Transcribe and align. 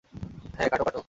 হ্যাঁ, 0.55 0.69
কাটো 0.71 0.83
কাটো। 0.87 0.99